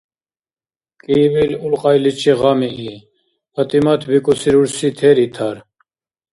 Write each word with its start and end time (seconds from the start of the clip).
КӀиибил 1.01 1.51
улкьайличи 1.65 2.33
гъамии, 2.39 3.03
ПатӀимат 3.53 4.01
бикӀуси 4.09 4.49
рурси 4.53 4.89
тер 4.97 5.17
итар. 5.25 5.57